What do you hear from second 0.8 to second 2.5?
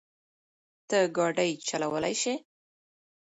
ته ګاډی چلولی شې؟